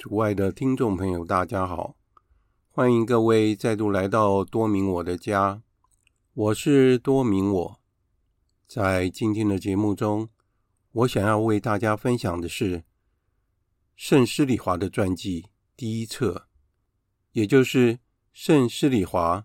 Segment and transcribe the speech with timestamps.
[0.00, 1.94] 主外的听众朋友，大家好，
[2.70, 5.60] 欢迎各位再度来到多明我的家，
[6.32, 7.80] 我是多明我。
[8.66, 10.30] 在今天的节目中，
[10.92, 12.82] 我想要为大家分享的是
[13.94, 16.46] 圣施礼华的传记第一册，
[17.32, 17.98] 也就是
[18.32, 19.44] 圣施礼华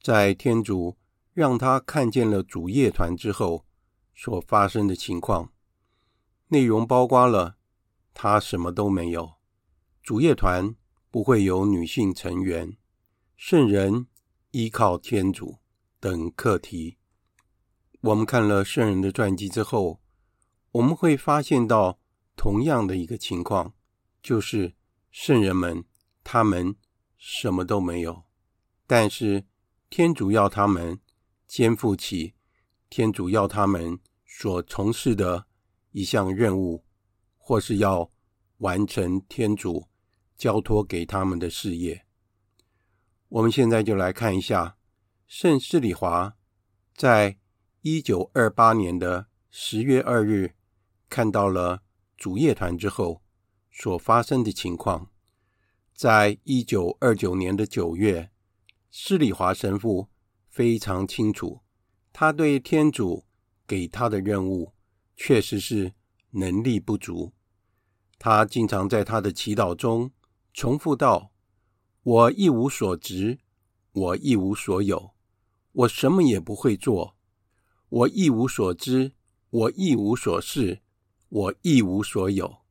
[0.00, 0.96] 在天主
[1.32, 3.66] 让他看见了主夜团之后
[4.14, 5.50] 所发生的情况。
[6.46, 7.56] 内容包括了
[8.14, 9.35] 他什么都没有。
[10.06, 10.76] 主业团
[11.10, 12.76] 不会有女性成员，
[13.36, 14.06] 圣人
[14.52, 15.58] 依靠天主
[15.98, 16.98] 等课题。
[18.02, 20.00] 我们看了圣人的传记之后，
[20.70, 21.98] 我们会发现到
[22.36, 23.74] 同样的一个情况，
[24.22, 24.76] 就是
[25.10, 25.84] 圣人们
[26.22, 26.76] 他们
[27.16, 28.22] 什么都没有，
[28.86, 29.44] 但是
[29.90, 31.00] 天主要他们
[31.48, 32.34] 肩负起
[32.88, 35.48] 天主要他们所从事的
[35.90, 36.84] 一项任务，
[37.36, 38.08] 或是要
[38.58, 39.88] 完成天主
[40.36, 42.04] 交托给他们的事业。
[43.28, 44.76] 我们现在就来看一下
[45.26, 46.36] 圣施礼华
[46.94, 47.38] 在
[47.80, 50.54] 一九二八年的十月二日
[51.10, 51.82] 看到了
[52.16, 53.22] 主业团之后
[53.70, 55.10] 所发生的情况。
[55.94, 58.30] 在一九二九年的九月，
[58.90, 60.08] 施礼华神父
[60.48, 61.62] 非常清楚，
[62.12, 63.24] 他对天主
[63.66, 64.72] 给他的任务
[65.16, 65.94] 确实是
[66.30, 67.32] 能力不足。
[68.18, 70.12] 他经常在他的祈祷中。
[70.56, 71.32] 重复道
[72.02, 73.40] ：“我一无所值，
[73.92, 75.12] 我一无所有，
[75.72, 77.14] 我什么也不会做。
[77.90, 79.12] 我一无所知，
[79.50, 80.80] 我一无所事，
[81.28, 82.62] 我一无所有。”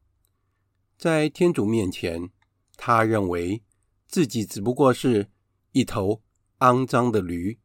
[0.98, 2.32] 在天主面前，
[2.76, 3.62] 他认为
[4.08, 5.30] 自己只不过是
[5.74, 6.24] 一头
[6.60, 7.60] 肮脏的驴。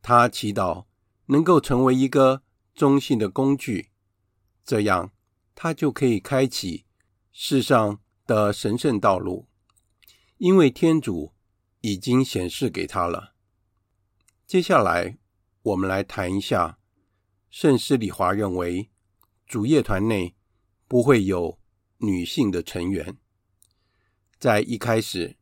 [0.00, 0.86] 他祈祷
[1.26, 2.42] 能够成为一个
[2.74, 3.90] 中性的工具，
[4.64, 5.12] 这样
[5.54, 6.86] 他就可以开启
[7.30, 8.00] 世上
[8.34, 9.46] 的神圣道路，
[10.38, 11.34] 因为天主
[11.82, 13.34] 已经显示给他了。
[14.46, 15.18] 接下来，
[15.60, 16.78] 我们来谈一下
[17.50, 18.90] 圣施里华认为
[19.46, 20.34] 主业团内
[20.88, 21.58] 不会有
[21.98, 23.18] 女性的成员。
[24.38, 25.36] 在一开始，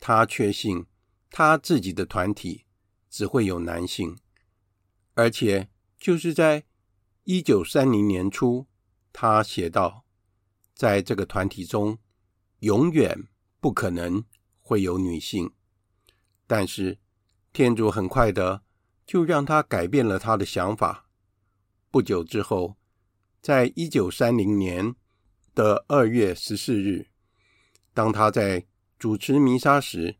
[0.00, 0.86] 他确信
[1.30, 2.64] 他自己的团体
[3.08, 4.18] 只会有男性，
[5.14, 6.64] 而且就是在
[7.22, 8.66] 一九三零年初，
[9.12, 10.04] 他写道，
[10.74, 12.00] 在这个团体中。
[12.62, 13.26] 永远
[13.58, 14.24] 不可能
[14.60, 15.52] 会有女性，
[16.46, 16.96] 但是
[17.52, 18.62] 天主很快的
[19.04, 21.08] 就让他改变了他的想法。
[21.90, 22.76] 不久之后，
[23.40, 24.94] 在一九三零年
[25.56, 27.08] 的二月十四日，
[27.92, 28.64] 当他在
[28.96, 30.18] 主持弥撒时，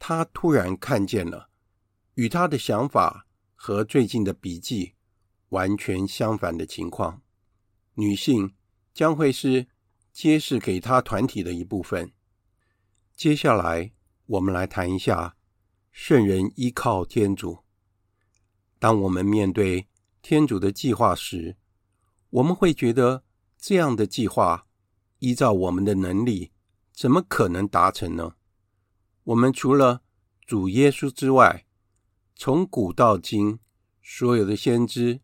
[0.00, 1.48] 他突然看见了
[2.14, 4.94] 与他的想法和最近的笔记
[5.50, 7.22] 完全相反的情况：
[7.94, 8.52] 女性
[8.92, 9.68] 将会是。
[10.20, 12.10] 皆是给他团体的一部分。
[13.14, 13.92] 接下来，
[14.26, 15.36] 我们来谈一下
[15.92, 17.58] 圣人依靠天主。
[18.80, 19.86] 当我们面对
[20.20, 21.56] 天主的计划时，
[22.30, 23.22] 我们会觉得
[23.56, 24.66] 这样的计划
[25.20, 26.50] 依照我们的能力，
[26.92, 28.34] 怎么可能达成呢？
[29.22, 30.02] 我们除了
[30.44, 31.64] 主耶稣之外，
[32.34, 33.60] 从古到今，
[34.02, 35.20] 所有的先知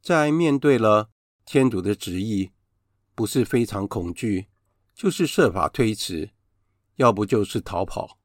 [0.00, 1.10] 在面对了
[1.44, 2.52] 天主的旨意。
[3.14, 4.46] 不是非常恐惧，
[4.94, 6.30] 就是设法推辞，
[6.96, 8.18] 要不就是逃跑，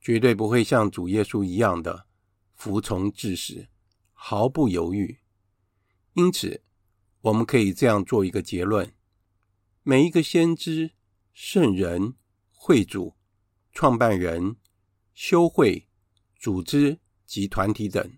[0.00, 2.06] 绝对不会像主耶稣一样的
[2.54, 3.68] 服从至死，
[4.12, 5.18] 毫不犹豫。
[6.14, 6.62] 因此，
[7.20, 8.94] 我们可以这样做一个结论：
[9.82, 10.92] 每一个先知、
[11.32, 12.14] 圣人、
[12.50, 13.14] 会主、
[13.72, 14.56] 创办人、
[15.12, 15.88] 修会、
[16.38, 18.16] 组织及团体等，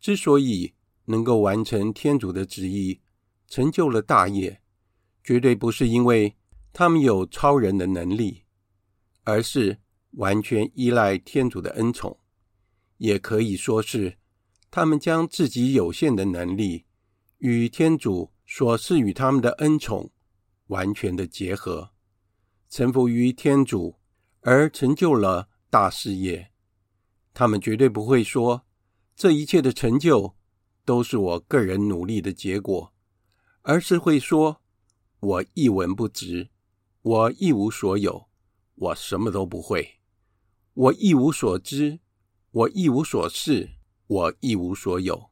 [0.00, 0.74] 之所以
[1.06, 3.00] 能够完成天主的旨意，
[3.48, 4.60] 成就了大业。
[5.26, 6.36] 绝对不是因为
[6.72, 8.44] 他们有超人的能力，
[9.24, 9.76] 而是
[10.12, 12.16] 完全依赖天主的恩宠，
[12.98, 14.18] 也可以说是
[14.70, 16.84] 他们将自己有限的能力
[17.38, 20.08] 与天主所赐予他们的恩宠
[20.68, 21.90] 完全的结合，
[22.70, 23.96] 臣服于天主
[24.42, 26.52] 而成就了大事业。
[27.34, 28.64] 他们绝对不会说
[29.16, 30.36] 这一切的成就
[30.84, 32.92] 都是我个人努力的结果，
[33.62, 34.62] 而是会说
[35.26, 36.50] ：“我一文不值，
[37.02, 38.28] 我一无所有，
[38.76, 39.98] 我什么都不会，
[40.74, 41.98] 我一无所知，
[42.50, 43.70] 我一无所事，
[44.06, 45.30] 我一无所有。”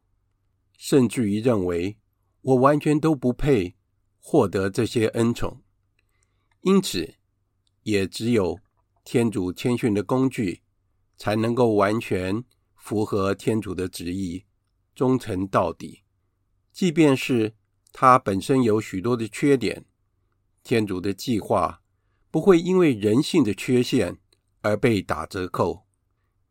[0.76, 1.98] 甚至于认为
[2.40, 3.76] 我完全都不配
[4.18, 5.62] 获得这些恩宠，
[6.62, 7.14] 因此
[7.84, 8.58] 也只有
[9.04, 10.62] 天主谦逊的工具。
[11.16, 12.42] 才能够完全
[12.74, 14.44] 符合天主的旨意，
[14.96, 16.02] 忠诚到底。
[16.72, 17.54] 即便是
[17.96, 19.86] 他本身有许多的缺点，
[20.64, 21.80] 天主的计划
[22.30, 24.18] 不会因为人性的缺陷
[24.62, 25.86] 而被打折扣。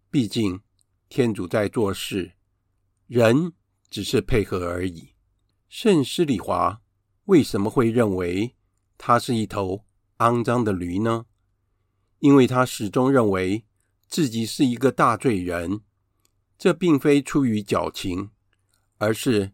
[0.09, 0.61] 毕竟
[1.09, 2.31] 天主在做事，
[3.07, 3.51] 人
[3.89, 5.09] 只是配合而已。
[5.67, 6.81] 圣施礼华
[7.25, 8.55] 为什么会认为
[8.97, 9.85] 他是一头
[10.19, 11.25] 肮脏的驴呢？
[12.19, 13.65] 因为他始终认为。
[14.05, 15.81] 自己是一个大罪人，
[16.55, 18.29] 这并非出于矫情，
[18.99, 19.53] 而是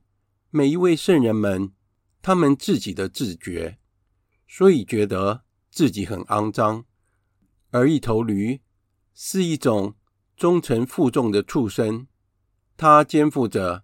[0.49, 1.71] 每一位圣人们
[2.21, 3.77] 他们自己的自觉，
[4.47, 6.85] 所以觉得自己很肮脏。
[7.71, 8.61] 而一头驴
[9.13, 9.95] 是一种
[10.35, 12.07] 忠诚负重的畜生，
[12.77, 13.83] 它肩负着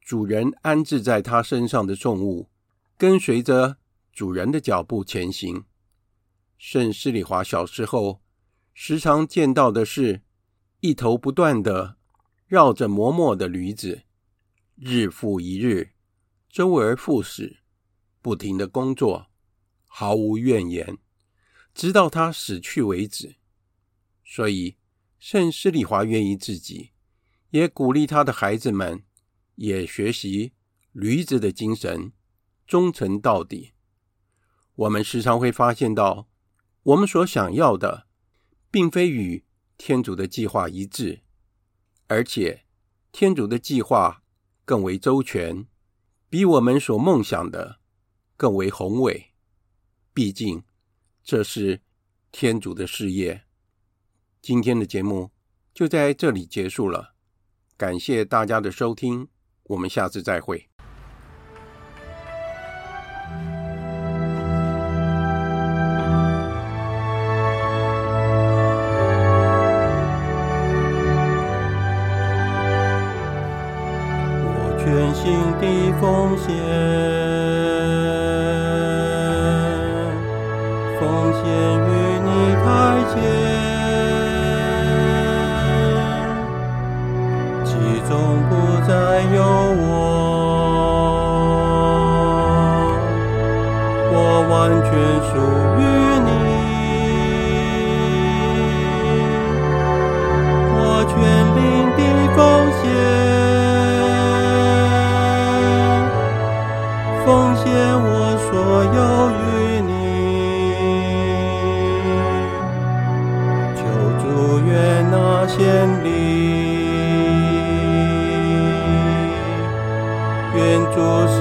[0.00, 2.50] 主人安置在它身上的重物，
[2.96, 3.78] 跟随着
[4.12, 5.64] 主人的脚步前行。
[6.58, 8.22] 圣施里华小时候。
[8.74, 10.22] 时常见到的是
[10.80, 11.98] 一头不断的
[12.46, 14.04] 绕着磨墨的驴子，
[14.76, 15.90] 日复一日，
[16.48, 17.61] 周而复始，
[18.22, 19.26] 不停的工作，
[19.86, 20.96] 毫无怨言，
[21.74, 23.36] 直到他死去为止。
[24.24, 24.76] 所以，
[25.18, 26.92] 圣施礼华愿意自己，
[27.50, 29.04] 也鼓励他的孩子们，
[29.56, 30.52] 也学习
[30.92, 32.12] 驴子的精神，
[32.66, 33.72] 忠诚到底。
[34.76, 36.30] 我们时常会发现到，
[36.84, 38.06] 我们所想要的。
[38.72, 39.44] 并非与
[39.76, 41.20] 天主的计划一致，
[42.06, 42.64] 而且
[43.12, 44.24] 天主的计划
[44.64, 45.66] 更为周全，
[46.30, 47.81] 比我们所梦想的
[48.42, 49.26] 更为宏伟。
[50.12, 50.64] 毕竟
[51.22, 51.80] 这是
[52.32, 53.42] 天主的事业。
[54.40, 55.30] 今天的节目
[55.72, 57.14] 就在这里结束了，
[57.76, 59.28] 感谢大家的收听，
[59.62, 60.68] 我们下次再会。
[75.14, 75.30] 心
[75.60, 76.50] 的奉献，
[81.02, 81.90] 奉献于
[82.22, 82.28] 你
[82.62, 82.64] 台
[83.10, 83.14] 前，
[87.64, 87.70] 其
[88.08, 88.10] 中
[88.48, 88.50] 不
[88.86, 88.92] 再
[89.34, 89.42] 有
[89.80, 89.82] 我，
[94.12, 94.16] 我
[94.48, 94.54] 完
[94.84, 94.90] 全
[95.26, 95.32] 属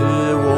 [0.01, 0.50] 是我